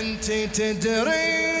[0.00, 1.52] أنت تدري.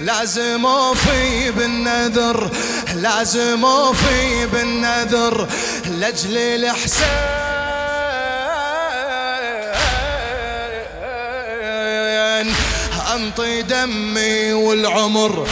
[0.00, 2.50] لازم أوفي بالنذر
[2.94, 5.48] لازم أوفي بالنذر
[5.90, 7.36] لأجل الإحسان.
[13.14, 15.46] انطي دمي والعمر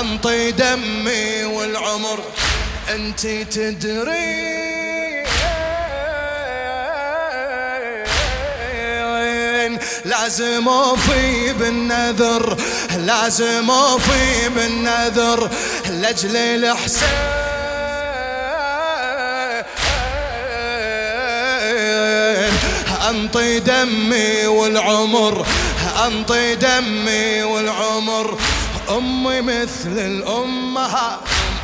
[0.00, 2.18] انطي دمي والعمر.
[2.94, 4.55] أنت تدري.
[10.06, 12.56] لازم أوفي بالنذر
[12.96, 15.50] لازم أوفي بالنذر
[15.90, 17.46] لأجل الإحسان.
[23.10, 25.46] انطي دمي والعمر
[26.06, 28.38] انطي دمي والعمر.
[28.90, 31.18] أمي مثل الأمهات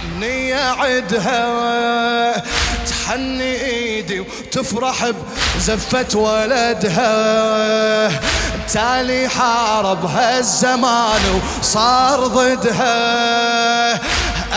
[0.04, 2.42] امنية عدها
[2.86, 3.71] تحني
[4.02, 5.10] ايدي وتفرح
[5.56, 7.10] بزفة ولدها.
[8.72, 11.20] تالي حارب هالزمان
[11.60, 14.00] وصار ضدها.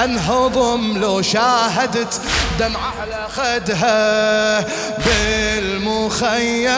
[0.04, 2.22] انهضم لو شاهدت
[2.60, 4.66] دمعة على خدها.
[5.06, 6.70] بالمخيم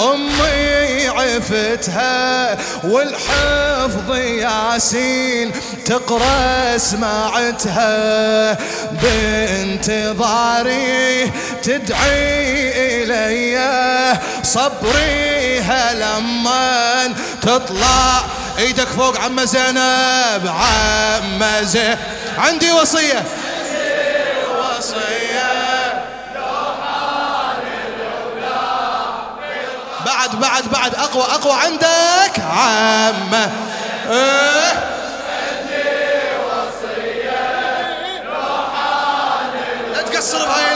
[0.00, 2.56] أمي عفتها.
[2.84, 5.52] والحفظ ياسين
[5.86, 8.58] تقرأ سمعتها
[9.02, 10.46] بانتظاري
[11.66, 17.14] تدعي إلي صبري هلما.
[17.42, 18.22] تطلع
[18.58, 21.98] إيدك فوق عم زينب عم زينب
[22.38, 23.24] عندي وصية.
[30.06, 30.94] بعد بعد بعد.
[30.94, 31.52] أقوى أقوى.
[31.52, 32.40] عندك
[34.10, 34.96] إيه؟
[39.92, 40.75] لا تقصر بهاي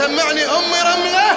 [0.00, 1.28] سمعني أمي رملة.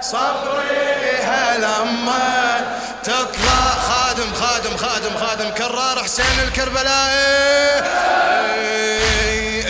[0.00, 2.60] صبري لما
[3.04, 3.64] تطلع.
[3.88, 7.84] خادم خادم خادم خادم كرار حسين الكربلائي.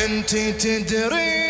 [0.04, 1.46] أنت تدري.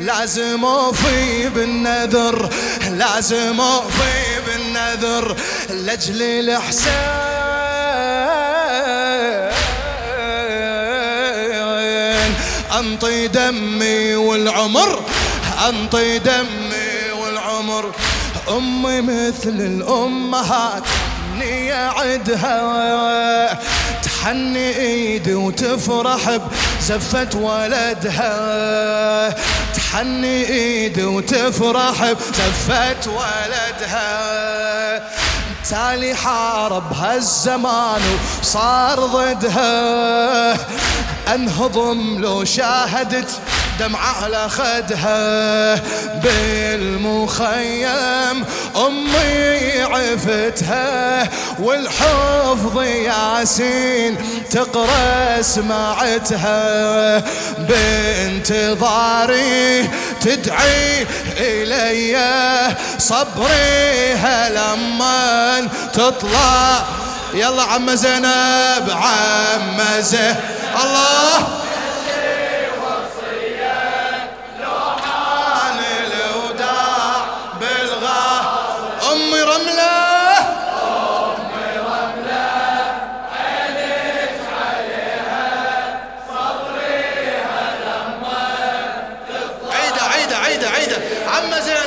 [0.00, 2.48] لازم اوفي بالنذر
[2.90, 4.39] لازم اوفي
[4.94, 5.36] بالنذر
[5.70, 7.20] لأجل الإحسان.
[12.78, 15.00] انطي دمي والعمر
[15.68, 17.92] انطي دمي والعمر.
[18.48, 20.82] أمي مثل الأمهات
[21.34, 23.58] إني عدها
[24.02, 26.38] تحني إيدي وتفرح
[26.80, 28.30] بزفة ولدها.
[29.92, 35.02] تحني إيدي وتفرح بزفة ولدها.
[35.70, 38.00] تالي حارب هالزمان
[38.40, 40.52] وصار ضدها.
[41.34, 43.30] أنهضم لو شاهدت
[43.80, 45.74] دمعة على خدها
[46.22, 47.90] بالمخيم.
[48.76, 54.16] أمي عفتها والحفظ ياسين
[54.50, 57.18] تقرأ سمعتها
[58.48, 62.18] بانتظاري تدعي إلي
[62.98, 66.84] صبري هلما تطلع.
[67.34, 70.36] يلا عم زينب عم زينب
[70.84, 71.60] الله!
[91.34, 91.79] شاء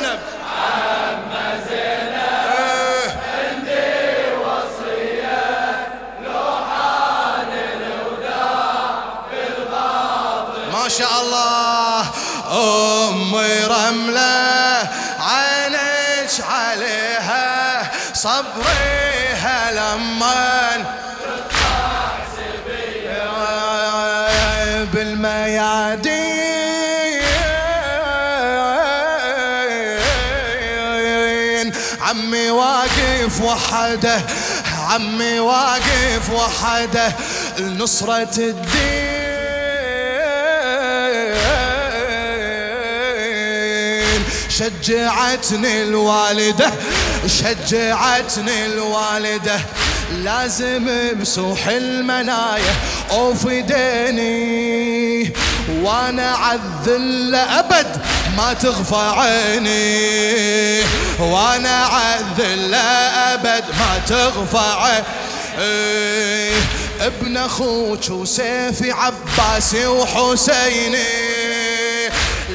[32.04, 34.20] عمي واقف وحده
[34.90, 37.12] عمي واقف وحده
[37.58, 39.14] لنصرة الدين.
[44.48, 46.70] شجعتني الوالدة
[47.26, 49.60] شجعتني الوالدة.
[50.12, 50.90] لازم
[51.20, 52.74] بسوح المنايا
[53.10, 55.32] اوفي ديني
[55.82, 58.00] وأنا عذل أبد.
[58.36, 60.80] ما تغفى عيني
[61.18, 63.64] وأنا عذل أبد.
[63.78, 65.02] ما تغفى
[65.58, 66.56] إيه
[67.00, 71.63] ابن أخوك وسيفي عباسي وحسيني.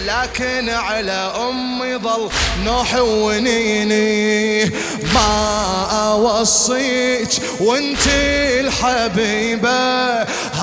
[0.09, 2.29] لكن على امي ظل
[2.63, 4.65] نوح ونيني.
[5.13, 5.31] ما
[6.11, 7.29] أوصيك
[7.59, 8.07] وأنت
[8.59, 9.69] الحبيبة.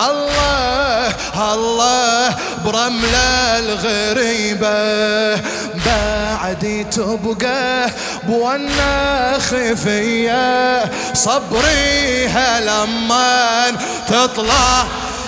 [0.08, 1.14] الله
[1.54, 2.34] الله
[2.64, 5.42] برمله الغريبة.
[5.86, 7.90] بعدي تبقى
[8.22, 10.84] بوانا خفية.
[11.14, 13.70] صبري هلما
[14.08, 14.86] تطلع.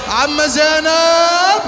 [0.09, 1.63] عم زينب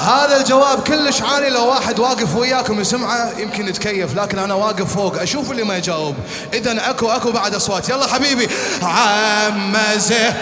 [0.00, 5.22] هذا الجواب كلش عالي لو واحد واقف وياكم يسمعه يمكن يتكيف لكن أنا واقف فوق.
[5.22, 6.14] أشوف اللي ما يجاوب.
[6.54, 7.88] اذا أكو أكو بعد أصوات.
[7.88, 8.48] يلا حبيبي.
[8.82, 10.34] عم زه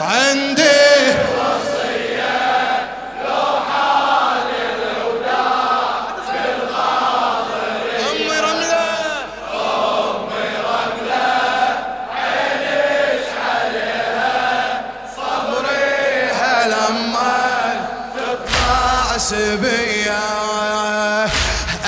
[0.00, 0.62] عندي.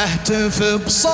[0.03, 1.11] أهتف بصوت.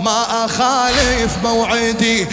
[0.00, 2.26] ما أخالف موعدي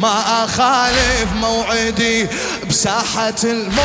[0.00, 2.28] ما أخالف موعدي
[2.68, 3.80] بساحة الموت.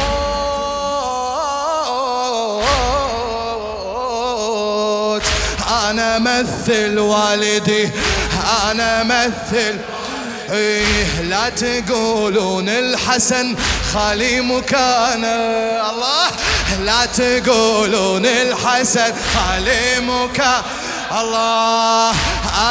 [5.90, 7.90] أنا مثل والدي
[8.72, 9.80] أنا مثل
[10.52, 13.56] إيه لا تقولون الحسن
[13.94, 15.28] خالي مكانه
[15.90, 16.28] الله
[16.84, 20.64] لا تقولون الحسن خالي مكانه
[21.12, 22.12] الله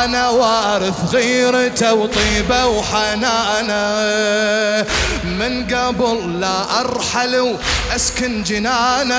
[0.05, 3.75] أنا وارث غيرته وطيبه وحنانه
[5.25, 7.57] من قبل لا أرحل
[7.91, 9.15] وأسكن جنانه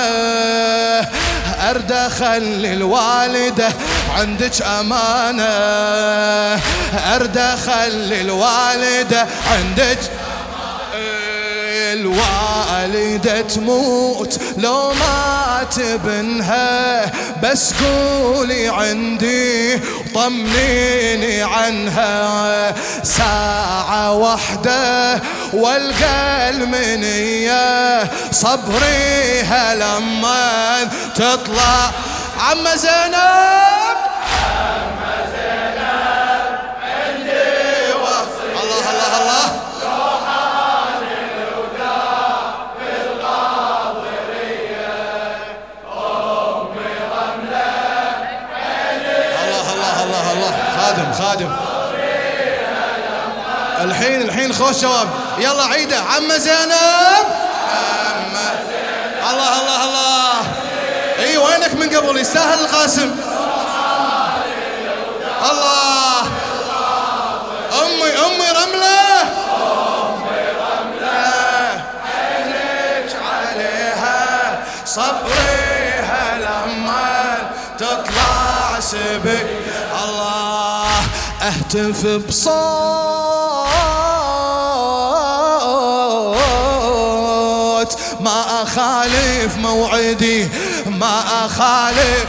[1.70, 3.68] أرد أخلي الوالدة
[4.16, 5.44] عندك أمانة
[7.14, 9.98] أرد أخلي الوالدة عندك
[11.92, 19.78] الوالدة تموت لو مات ابنها بس قولي عندي
[20.14, 22.74] طمنيني عنها.
[23.02, 25.20] ساعة واحدة
[25.52, 30.84] والقى المنية صبريها لما
[31.14, 31.90] تطلع.
[32.40, 33.65] عم زينب!
[54.66, 55.08] خوش جواب
[55.38, 55.96] يلا عيده.
[55.96, 57.26] عم زينب.
[57.70, 58.34] عم
[59.30, 60.34] الله الله الله.
[61.18, 63.16] إي وينك من قبل؟ يستاهل القاسم.
[65.50, 66.20] الله.
[67.82, 69.22] أمي أمي رملة.
[69.22, 77.38] امي رمله عينك عليها صبريها لما
[77.78, 79.46] تطلع سبك
[81.42, 83.05] اهتف بصوت
[88.76, 90.48] ما أخالف موعدي
[90.86, 92.26] ما أخالف.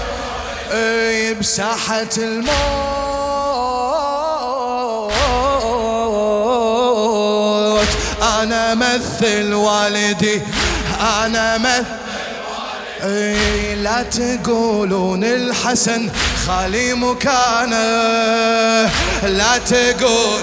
[1.39, 2.57] بساحة الموت.
[8.41, 10.41] أنا مثل والدي
[11.25, 11.85] أنا مثل
[13.83, 16.09] لا تقولون الحسن
[16.47, 17.77] خالي مكانه.
[19.23, 20.41] لا تقول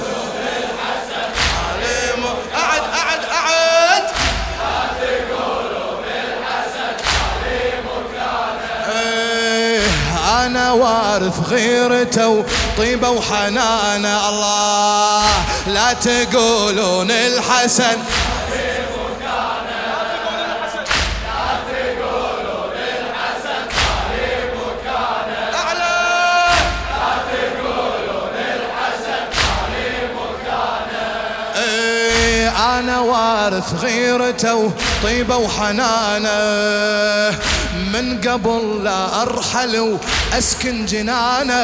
[10.35, 15.27] إيه أنا وارث غيرته وطيبة وحنانه الله
[15.67, 17.99] لا تقولون الحسن
[32.79, 36.29] أنا وارث غيرته وطيبه وحنانه
[37.95, 39.99] من قبل لا أرحل
[40.33, 41.55] وأسكن جنانه.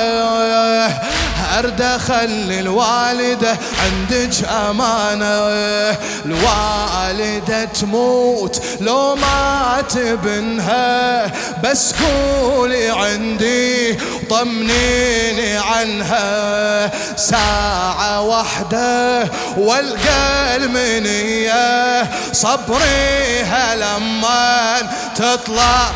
[1.58, 5.96] أرد اخلي الوالدة عندك أمانة.
[6.24, 11.26] الوالدة تموت لو مات ابنها
[11.64, 13.98] بس قولي عندي
[14.30, 16.90] طمنيني عنها.
[17.16, 22.10] ساعة واحدة والقى المنية.
[22.32, 24.82] صبريها لما
[25.16, 25.90] تطلع.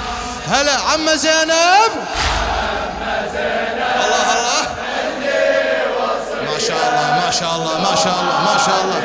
[0.49, 1.93] هلا عم زينب.
[4.05, 4.67] الله الله.
[6.53, 9.04] ما شاء الله ما شاء الله ما شاء الله ما شاء الله.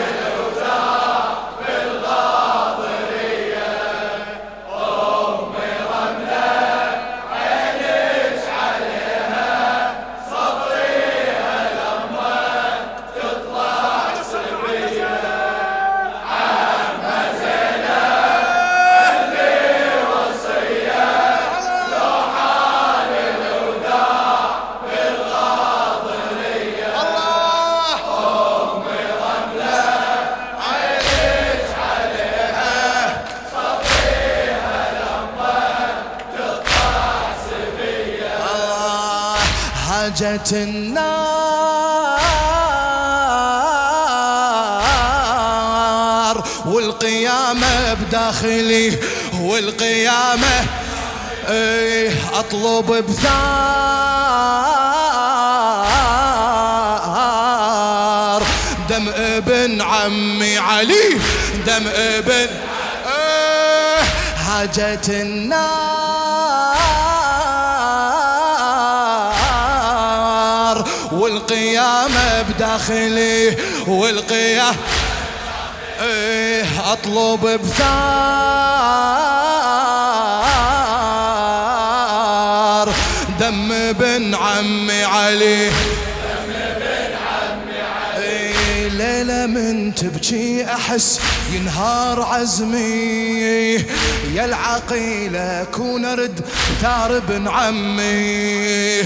[40.30, 42.20] حاجة النار.
[46.66, 49.00] والقيامة بداخلي
[49.40, 50.66] والقيامة
[51.48, 53.24] إيه أطلب بثار.
[58.90, 61.20] دم ابن عمي علي
[61.66, 62.50] دم ابن
[63.06, 64.04] إيه
[64.48, 65.99] حاجة النار.
[71.90, 74.76] والقيامة بداخلي والقيامة
[76.02, 77.90] إيه أطلب بثار.
[83.40, 85.72] دم بن عمي علي.
[90.00, 91.20] تبكي أحس
[91.54, 93.74] ينهار عزمي.
[94.36, 96.42] يا العقيلة كون أرد
[96.82, 99.02] ثار بن عمي.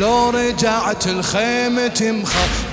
[0.00, 2.24] لو رجعت الخيمة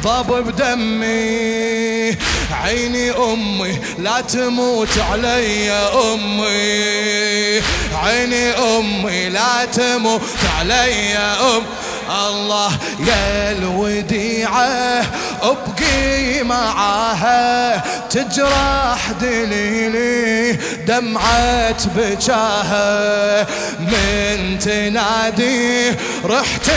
[0.03, 2.17] مخضب بدمي.
[2.51, 7.62] عيني أمي لا تموت علي أمي.
[7.96, 10.22] عيني أمي لا تموت
[10.60, 11.63] علي أمي.
[12.10, 15.04] الله يا الوديعة
[15.42, 20.52] أبقي معاها تجرح دليلي
[20.88, 23.48] دمعة بجاها
[23.80, 25.92] من تنادي
[26.26, 26.70] رحت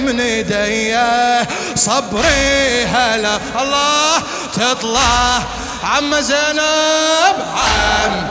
[0.00, 4.22] من ايديا صبري هلا الله
[4.54, 5.42] تطلع.
[5.84, 8.23] عم زينب عم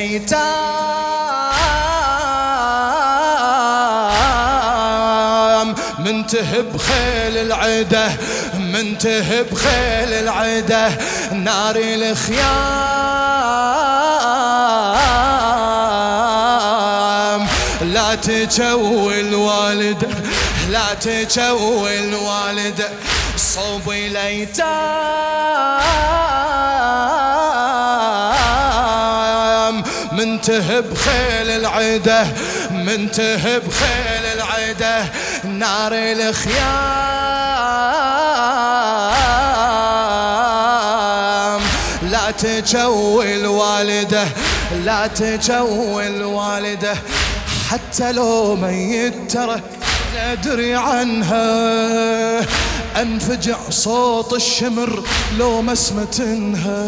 [0.00, 0.70] الأيتام.
[5.98, 8.12] منتهب خيل العدة
[8.54, 10.88] منتهب خيل العدة.
[11.32, 12.50] نار الخيام.
[17.82, 20.08] لا تجوي الوالده
[20.70, 22.88] لا تجوي الوالده
[23.36, 25.89] صوب الأيتام.
[30.40, 32.26] منتهب خيل العده
[32.70, 35.04] منتهب خيل العده
[35.44, 36.60] نار الخيام.
[42.02, 44.24] لا تجوي الوالده
[44.84, 46.94] لا تجوي الوالده
[47.70, 49.60] حتى لو ميت ترى
[50.16, 52.40] ندري عنها.
[52.96, 55.04] أنفجع صوت الشمر
[55.38, 56.80] لو مسمتنها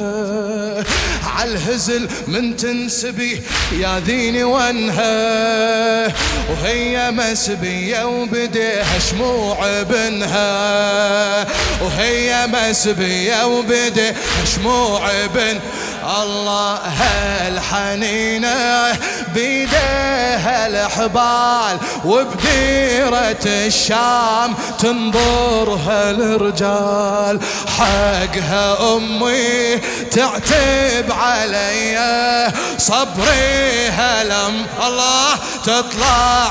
[1.27, 3.41] عالهزل من تنسبي
[3.81, 6.07] يا ذيني وانها
[6.51, 11.47] وهي مسبية وبديها شموع بنها
[11.85, 14.15] وهي مسبية وبديها
[14.57, 15.61] شموع بن
[16.03, 18.93] الله هالحنينة
[19.35, 27.41] بيديها الحبال وبديرة الشام تنظرها الرجال
[27.79, 29.79] حقها أمي
[30.11, 36.51] تعتب علي صبريها لم الله تطلع.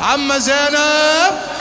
[0.00, 1.53] عم زينب!